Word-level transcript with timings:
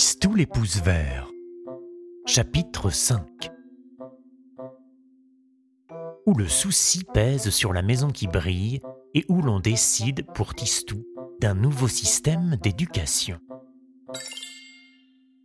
Tistou 0.00 0.34
les 0.34 0.46
pouces. 0.46 0.80
Chapitre 2.24 2.88
5 2.88 3.50
Où 6.24 6.32
le 6.32 6.48
souci 6.48 7.04
pèse 7.04 7.50
sur 7.50 7.74
la 7.74 7.82
maison 7.82 8.08
qui 8.08 8.26
brille 8.26 8.80
et 9.12 9.26
où 9.28 9.42
l'on 9.42 9.60
décide 9.60 10.24
pour 10.32 10.54
Tistou 10.54 11.04
d'un 11.42 11.52
nouveau 11.52 11.86
système 11.86 12.56
d'éducation. 12.56 13.40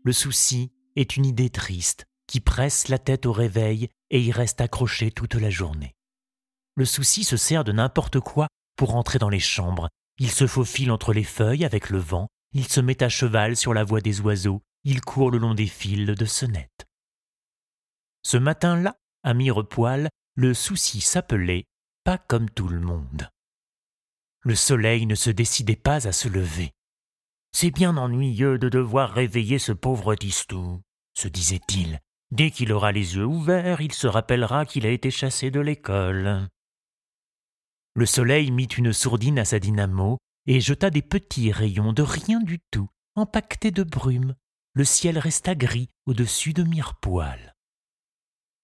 Le 0.05 0.13
souci 0.13 0.71
est 0.95 1.17
une 1.17 1.25
idée 1.25 1.49
triste 1.49 2.05
qui 2.25 2.39
presse 2.39 2.87
la 2.87 2.97
tête 2.97 3.25
au 3.25 3.33
réveil 3.33 3.89
et 4.09 4.21
y 4.21 4.31
reste 4.31 4.61
accroché 4.61 5.11
toute 5.11 5.35
la 5.35 5.49
journée. 5.49 5.95
Le 6.75 6.85
souci 6.85 7.25
se 7.25 7.35
sert 7.35 7.65
de 7.65 7.73
n'importe 7.73 8.21
quoi 8.21 8.47
pour 8.77 8.95
entrer 8.95 9.19
dans 9.19 9.27
les 9.27 9.37
chambres. 9.37 9.89
Il 10.17 10.31
se 10.31 10.47
faufile 10.47 10.91
entre 10.91 11.11
les 11.11 11.25
feuilles 11.25 11.65
avec 11.65 11.89
le 11.89 11.99
vent, 11.99 12.29
il 12.55 12.69
se 12.69 12.79
met 12.79 13.03
à 13.03 13.09
cheval 13.09 13.57
sur 13.57 13.73
la 13.73 13.83
voie 13.83 13.99
des 13.99 14.21
oiseaux, 14.21 14.61
il 14.85 15.01
court 15.01 15.29
le 15.29 15.39
long 15.39 15.53
des 15.53 15.67
fils 15.67 16.05
de 16.05 16.25
sonnette. 16.25 16.85
Ce 18.23 18.37
matin-là, 18.37 18.95
à 19.23 19.33
Mirepoil, 19.33 20.07
le 20.35 20.53
souci 20.53 21.01
s'appelait 21.01 21.65
pas 22.05 22.17
comme 22.17 22.49
tout 22.49 22.69
le 22.69 22.79
monde. 22.79 23.29
Le 24.41 24.55
soleil 24.55 25.05
ne 25.05 25.15
se 25.15 25.29
décidait 25.29 25.75
pas 25.75 26.07
à 26.07 26.13
se 26.13 26.29
lever. 26.29 26.71
C'est 27.51 27.71
bien 27.71 27.97
ennuyeux 27.97 28.57
de 28.57 28.69
devoir 28.69 29.11
réveiller 29.11 29.59
ce 29.59 29.73
pauvre 29.73 30.15
Tistou, 30.15 30.81
se 31.13 31.27
disait-il. 31.27 31.99
Dès 32.31 32.51
qu'il 32.51 32.71
aura 32.71 32.93
les 32.93 33.15
yeux 33.15 33.25
ouverts, 33.25 33.81
il 33.81 33.91
se 33.91 34.07
rappellera 34.07 34.65
qu'il 34.65 34.85
a 34.85 34.91
été 34.91 35.11
chassé 35.11 35.51
de 35.51 35.59
l'école. 35.59 36.47
Le 37.95 38.05
soleil 38.05 38.51
mit 38.51 38.65
une 38.65 38.93
sourdine 38.93 39.39
à 39.39 39.45
sa 39.45 39.59
dynamo 39.59 40.19
et 40.47 40.59
jeta 40.59 40.89
des 40.89 41.01
petits 41.01 41.51
rayons 41.51 41.93
de 41.93 42.03
rien 42.03 42.39
du 42.39 42.59
tout, 42.71 42.89
empaquetés 43.15 43.71
de 43.71 43.83
brume. 43.83 44.35
Le 44.73 44.83
ciel 44.83 45.17
resta 45.17 45.55
gris 45.55 45.89
au-dessus 46.05 46.53
de 46.53 46.63
Mirepoil. 46.63 47.53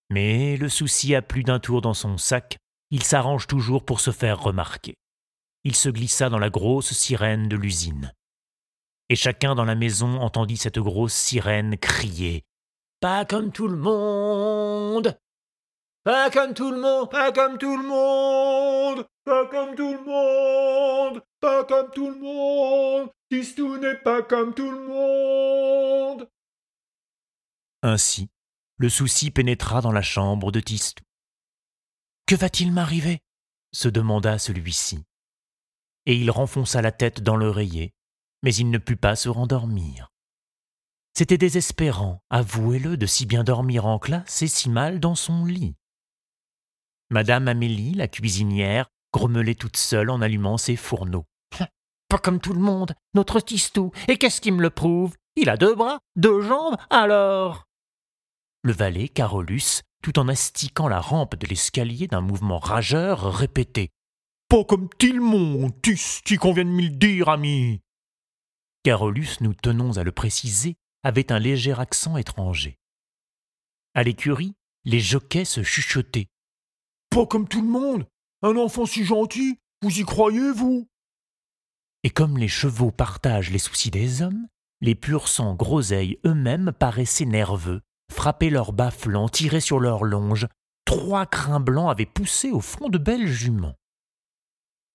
Mais 0.10 0.58
le 0.58 0.68
souci 0.68 1.16
a 1.16 1.22
plus 1.22 1.44
d'un 1.44 1.60
tour 1.60 1.82
dans 1.82 1.94
son 1.94 2.18
sac, 2.18 2.58
il 2.90 3.04
s'arrange 3.04 3.48
toujours 3.48 3.86
pour 3.86 4.02
se 4.02 4.12
faire 4.12 4.42
remarquer. 4.42 4.96
Il 5.64 5.76
se 5.76 5.90
glissa 5.90 6.30
dans 6.30 6.40
la 6.40 6.50
grosse 6.50 6.92
sirène 6.92 7.48
de 7.48 7.56
l'usine. 7.56 8.14
Et 9.10 9.16
chacun 9.16 9.56
dans 9.56 9.66
la 9.66 9.76
maison 9.76 10.20
entendit 10.20 10.58
cette 10.58 10.80
grosse 10.80 11.14
sirène 11.14 11.78
crier 11.78 12.44
Pas 13.00 13.26
comme 13.26 13.52
tout 13.52 13.68
le 13.68 13.78
monde 13.78 15.18
pas 16.04 16.32
comme 16.32 16.56
tout 16.56 16.72
le 16.72 16.82
monde, 16.82 17.12
pas 17.12 17.32
comme 17.32 17.60
tout 17.60 17.78
le 17.78 17.84
monde, 17.84 19.06
pas 19.24 19.46
comme 19.46 19.76
tout 19.76 19.94
le 19.94 20.04
monde, 20.04 20.61
pas 21.42 21.66
comme 21.66 21.90
tout 21.92 22.10
le 22.10 22.20
monde, 22.20 23.10
Tistou 23.30 23.78
n'est 23.78 23.98
pas 23.98 24.22
comme 24.22 24.54
tout 24.54 24.72
le 24.72 24.88
monde. 24.88 26.30
Ainsi, 27.82 28.30
le 28.78 28.90
souci 28.90 29.32
pénétra 29.32 29.82
dans 29.82 29.92
la 29.92 30.04
chambre 30.04 30.52
de 30.52 30.60
Tistou. 30.60 31.04
Que 32.28 32.36
va-t-il 32.36 32.72
m'arriver? 32.72 33.20
se 33.74 33.90
demanda 33.90 34.38
celui-ci. 34.38 35.04
Et 36.06 36.16
il 36.16 36.30
renfonça 36.30 36.82
la 36.82 36.92
tête 36.92 37.22
dans 37.22 37.38
l'oreiller, 37.38 37.94
mais 38.44 38.54
il 38.54 38.70
ne 38.70 38.78
put 38.78 38.98
pas 38.98 39.16
se 39.16 39.30
rendormir. 39.30 40.10
C'était 41.14 41.38
désespérant, 41.38 42.22
avouez-le, 42.30 42.98
de 42.98 43.06
si 43.06 43.26
bien 43.26 43.44
dormir 43.44 43.86
en 43.86 44.00
classe 44.00 44.42
et 44.42 44.48
si 44.48 44.70
mal 44.70 45.00
dans 45.00 45.16
son 45.16 45.46
lit. 45.46 45.76
Madame 47.10 47.48
Amélie, 47.48 47.94
la 47.94 48.08
cuisinière, 48.08 48.88
grommelait 49.14 49.56
toute 49.56 49.78
seule 49.78 50.10
en 50.10 50.22
allumant 50.22 50.58
ses 50.58 50.76
fourneaux. 50.76 51.26
Pas 52.12 52.18
comme 52.18 52.42
tout 52.42 52.52
le 52.52 52.60
monde, 52.60 52.94
notre 53.14 53.40
Tistou. 53.40 53.94
Et 54.10 54.18
qu'est-ce 54.18 54.42
qui 54.42 54.52
me 54.52 54.62
le 54.62 54.70
prouve? 54.70 55.16
Il 55.38 55.50
a 55.50 55.56
deux 55.56 55.74
bras, 55.76 56.00
deux 56.18 56.42
jambes, 56.42 56.76
alors? 56.90 57.70
Le 58.64 58.74
valet, 58.74 59.08
Carolus, 59.08 59.84
tout 60.04 60.20
en 60.20 60.28
astiquant 60.28 60.90
la 60.90 61.00
rampe 61.00 61.38
de 61.38 61.48
l'escalier 61.48 62.08
d'un 62.08 62.20
mouvement 62.20 62.60
rageur, 62.60 63.34
répétait 63.34 63.92
Pas 64.50 64.66
comme 64.66 64.90
tout 64.90 65.14
le 65.14 65.22
monde, 65.22 65.72
Tisti 65.82 66.36
qu'on 66.36 66.52
vient 66.52 66.66
de 66.66 66.70
me 66.70 66.82
le 66.82 66.90
dire, 66.90 67.30
ami 67.30 67.80
Carolus, 68.84 69.38
nous 69.40 69.54
tenons 69.54 69.96
à 69.96 70.04
le 70.04 70.12
préciser, 70.12 70.76
avait 71.04 71.32
un 71.32 71.40
léger 71.40 71.80
accent 71.80 72.18
étranger. 72.18 72.78
À 73.94 74.04
l'écurie, 74.04 74.56
les 74.84 75.00
jockeys 75.00 75.46
se 75.46 75.64
chuchotaient 75.64 76.28
pas 77.10 77.26
comme 77.26 77.48
tout 77.48 77.62
le 77.62 77.70
monde. 77.70 78.06
Un 78.42 78.58
enfant 78.58 78.86
si 78.86 79.06
gentil, 79.06 79.60
vous 79.82 79.98
y 79.98 80.04
croyez, 80.04 80.52
vous? 80.52 80.91
Et 82.04 82.10
comme 82.10 82.38
les 82.38 82.48
chevaux 82.48 82.92
partagent 82.92 83.52
les 83.52 83.60
soucis 83.60 83.92
des 83.92 84.22
hommes, 84.22 84.48
les 84.82 84.96
purs 84.96 85.28
sangs 85.28 85.56
groseilles 85.56 86.20
eux-mêmes 86.26 86.72
paraissaient 86.72 87.26
nerveux, 87.26 87.82
frappaient 88.12 88.50
leurs 88.50 88.74
bas 88.74 88.92
flancs, 88.92 89.30
tiraient 89.30 89.60
sur 89.60 89.80
leurs 89.80 90.04
longes. 90.04 90.48
Trois 90.86 91.26
crins 91.26 91.60
blancs 91.60 91.92
avaient 91.92 92.08
poussé 92.08 92.50
au 92.52 92.60
front 92.60 92.90
de 92.90 92.98
belles 92.98 93.28
juments. 93.28 93.76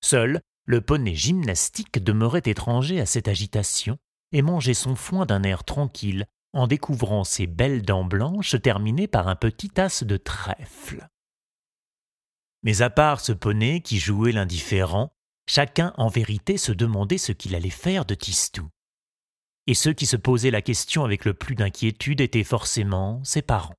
Seul, 0.02 0.40
le 0.66 0.80
poney 0.80 1.14
gymnastique 1.14 2.02
demeurait 2.02 2.42
étranger 2.44 3.00
à 3.00 3.06
cette 3.06 3.28
agitation 3.28 3.98
et 4.32 4.42
mangeait 4.42 4.74
son 4.74 4.96
foin 4.96 5.24
d'un 5.24 5.44
air 5.44 5.62
tranquille 5.62 6.26
en 6.52 6.66
découvrant 6.66 7.22
ses 7.22 7.46
belles 7.46 7.82
dents 7.82 8.04
blanches 8.04 8.60
terminées 8.60 9.06
par 9.06 9.28
un 9.28 9.36
petit 9.36 9.80
as 9.80 10.02
de 10.02 10.16
trèfle. 10.16 11.06
Mais 12.62 12.82
à 12.82 12.90
part 12.90 13.20
ce 13.20 13.32
poney 13.32 13.80
qui 13.80 13.98
jouait 13.98 14.32
l'indifférent, 14.32 15.12
chacun 15.48 15.92
en 15.96 16.08
vérité 16.08 16.58
se 16.58 16.72
demandait 16.72 17.18
ce 17.18 17.32
qu'il 17.32 17.54
allait 17.54 17.70
faire 17.70 18.04
de 18.04 18.14
Tistou. 18.14 18.68
Et 19.66 19.74
ceux 19.74 19.92
qui 19.92 20.06
se 20.06 20.16
posaient 20.16 20.50
la 20.50 20.62
question 20.62 21.04
avec 21.04 21.24
le 21.24 21.34
plus 21.34 21.54
d'inquiétude 21.54 22.20
étaient 22.20 22.44
forcément 22.44 23.22
ses 23.24 23.42
parents. 23.42 23.74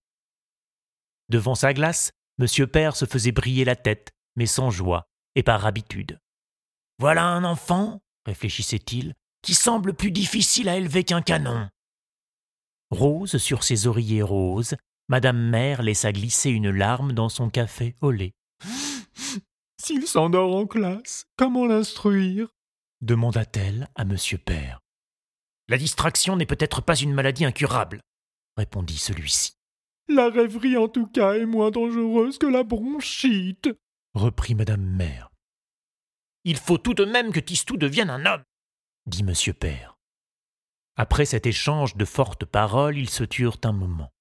Devant 1.30 1.56
sa 1.56 1.74
glace, 1.74 2.12
M. 2.40 2.68
Père 2.68 2.96
se 2.96 3.06
faisait 3.06 3.32
briller 3.32 3.66
la 3.66 3.76
tête, 3.76 4.12
mais 4.36 4.46
sans 4.46 4.70
joie 4.70 5.08
et 5.36 5.44
par 5.44 5.66
habitude. 5.66 6.20
Voilà 7.00 7.26
un 7.26 7.44
enfant, 7.44 8.02
réfléchissait-il, 8.26 9.14
qui 9.42 9.54
semble 9.54 9.94
plus 9.94 10.12
difficile 10.12 10.68
à 10.68 10.78
élever 10.78 11.04
qu'un 11.04 11.22
canon. 11.22 11.70
Rose 12.90 13.38
sur 13.38 13.64
ses 13.64 13.88
oreillers 13.88 14.22
roses, 14.22 14.76
Madame 15.10 15.50
Mère 15.50 15.84
laissa 15.84 16.12
glisser 16.12 16.50
une 16.50 16.70
larme 16.70 17.14
dans 17.14 17.30
son 17.30 17.50
café 17.50 17.96
au 18.02 18.12
lait. 18.12 18.34
S'il 19.88 20.06
s'endort 20.06 20.54
en 20.54 20.68
classe, 20.68 21.28
comment 21.38 21.66
l'instruire? 21.66 22.50
demanda-t-elle 23.00 23.88
à 23.96 24.04
Monsieur 24.04 24.38
Père. 24.38 24.82
La 25.70 25.78
distraction 25.78 26.36
n'est 26.36 26.46
peut-être 26.46 26.82
pas 26.82 26.98
une 26.98 27.14
maladie 27.14 27.46
incurable, 27.46 28.02
répondit 28.58 28.98
celui-ci. 28.98 29.54
La 30.10 30.30
rêverie 30.30 30.76
en 30.76 30.90
tout 30.90 31.08
cas 31.08 31.36
est 31.36 31.46
moins 31.46 31.72
dangereuse 31.72 32.38
que 32.38 32.48
la 32.48 32.64
bronchite, 32.64 33.70
reprit 34.14 34.56
Madame 34.56 34.84
Mère. 34.84 35.30
Il 36.44 36.58
faut 36.58 36.78
tout 36.78 36.94
de 36.94 37.06
même 37.06 37.32
que 37.32 37.40
Tistou 37.40 37.78
devienne 37.78 38.10
un 38.10 38.26
homme, 38.26 38.44
dit 39.06 39.24
Monsieur 39.24 39.54
Père. 39.54 39.96
Après 40.98 41.24
cet 41.24 41.46
échange 41.46 41.96
de 41.96 42.04
fortes 42.04 42.44
paroles, 42.44 42.98
ils 42.98 43.10
se 43.10 43.24
turent 43.24 43.62
un 43.64 43.72
moment. 43.72 44.12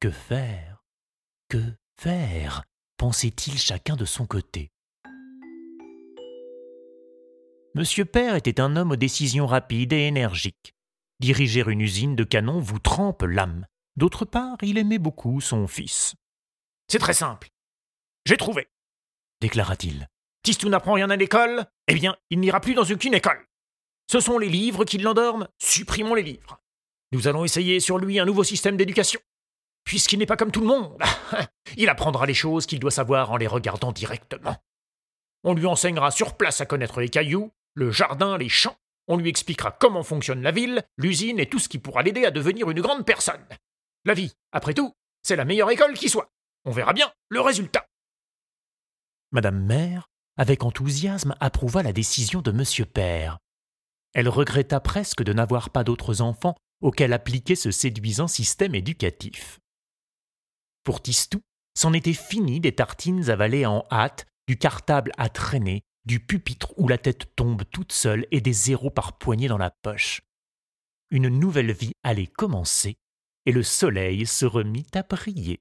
Que 0.00 0.10
faire? 0.10 0.82
Que 1.50 1.74
faire? 2.00 2.64
Pensait-il 3.02 3.58
chacun 3.58 3.96
de 3.96 4.04
son 4.04 4.26
côté. 4.26 4.70
Monsieur 7.74 8.04
Père 8.04 8.36
était 8.36 8.60
un 8.60 8.76
homme 8.76 8.92
aux 8.92 8.96
décisions 8.96 9.48
rapides 9.48 9.92
et 9.92 10.06
énergiques. 10.06 10.76
Diriger 11.18 11.64
une 11.66 11.80
usine 11.80 12.14
de 12.14 12.22
canons 12.22 12.60
vous 12.60 12.78
trempe 12.78 13.22
l'âme. 13.22 13.66
D'autre 13.96 14.24
part, 14.24 14.56
il 14.62 14.78
aimait 14.78 15.00
beaucoup 15.00 15.40
son 15.40 15.66
fils. 15.66 16.14
C'est 16.86 17.00
très 17.00 17.12
simple. 17.12 17.48
J'ai 18.24 18.36
trouvé, 18.36 18.68
déclara-t-il. 19.40 20.06
Tistou 20.44 20.68
n'apprend 20.68 20.92
rien 20.92 21.10
à 21.10 21.16
l'école, 21.16 21.66
eh 21.88 21.94
bien, 21.94 22.16
il 22.30 22.38
n'ira 22.38 22.60
plus 22.60 22.74
dans 22.74 22.84
aucune 22.84 23.14
école. 23.14 23.48
Ce 24.08 24.20
sont 24.20 24.38
les 24.38 24.48
livres 24.48 24.84
qui 24.84 24.98
l'endorment, 24.98 25.48
supprimons 25.58 26.14
les 26.14 26.22
livres. 26.22 26.62
Nous 27.10 27.26
allons 27.26 27.44
essayer 27.44 27.80
sur 27.80 27.98
lui 27.98 28.20
un 28.20 28.26
nouveau 28.26 28.44
système 28.44 28.76
d'éducation 28.76 29.18
puisqu'il 29.84 30.18
n'est 30.18 30.26
pas 30.26 30.36
comme 30.36 30.52
tout 30.52 30.60
le 30.60 30.66
monde. 30.66 30.98
Il 31.76 31.88
apprendra 31.88 32.26
les 32.26 32.34
choses 32.34 32.66
qu'il 32.66 32.80
doit 32.80 32.90
savoir 32.90 33.30
en 33.30 33.36
les 33.36 33.46
regardant 33.46 33.92
directement. 33.92 34.56
On 35.44 35.54
lui 35.54 35.66
enseignera 35.66 36.10
sur 36.10 36.36
place 36.36 36.60
à 36.60 36.66
connaître 36.66 37.00
les 37.00 37.08
cailloux, 37.08 37.52
le 37.74 37.90
jardin, 37.90 38.38
les 38.38 38.48
champs. 38.48 38.76
On 39.08 39.16
lui 39.16 39.28
expliquera 39.28 39.72
comment 39.72 40.02
fonctionne 40.02 40.42
la 40.42 40.52
ville, 40.52 40.82
l'usine 40.96 41.40
et 41.40 41.48
tout 41.48 41.58
ce 41.58 41.68
qui 41.68 41.78
pourra 41.78 42.02
l'aider 42.02 42.24
à 42.24 42.30
devenir 42.30 42.70
une 42.70 42.80
grande 42.80 43.04
personne. 43.04 43.44
La 44.04 44.14
vie, 44.14 44.32
après 44.52 44.74
tout, 44.74 44.94
c'est 45.22 45.36
la 45.36 45.44
meilleure 45.44 45.70
école 45.70 45.94
qui 45.94 46.08
soit. 46.08 46.30
On 46.64 46.70
verra 46.70 46.92
bien 46.92 47.12
le 47.28 47.40
résultat. 47.40 47.86
Madame 49.32 49.64
Mère, 49.64 50.08
avec 50.36 50.62
enthousiasme, 50.62 51.34
approuva 51.40 51.82
la 51.82 51.92
décision 51.92 52.42
de 52.42 52.52
Monsieur 52.52 52.84
Père. 52.84 53.38
Elle 54.14 54.28
regretta 54.28 54.78
presque 54.78 55.22
de 55.22 55.32
n'avoir 55.32 55.70
pas 55.70 55.84
d'autres 55.84 56.20
enfants 56.20 56.54
auxquels 56.80 57.12
appliquer 57.12 57.54
ce 57.54 57.70
séduisant 57.70 58.28
système 58.28 58.74
éducatif. 58.74 59.58
Pour 60.84 61.00
Tistou, 61.00 61.40
c'en 61.74 61.92
était 61.92 62.12
fini 62.12 62.60
des 62.60 62.74
tartines 62.74 63.30
avalées 63.30 63.66
en 63.66 63.84
hâte, 63.90 64.26
du 64.48 64.58
cartable 64.58 65.12
à 65.16 65.28
traîner, 65.28 65.82
du 66.04 66.20
pupitre 66.20 66.74
où 66.76 66.88
la 66.88 66.98
tête 66.98 67.34
tombe 67.36 67.62
toute 67.70 67.92
seule 67.92 68.26
et 68.30 68.40
des 68.40 68.52
zéros 68.52 68.90
par 68.90 69.18
poignée 69.18 69.48
dans 69.48 69.58
la 69.58 69.70
poche. 69.70 70.22
une 71.10 71.28
nouvelle 71.28 71.72
vie 71.72 71.92
allait 72.02 72.26
commencer, 72.26 72.96
et 73.46 73.52
le 73.52 73.62
soleil 73.62 74.26
se 74.26 74.46
remit 74.46 74.86
à 74.94 75.02
briller. 75.02 75.60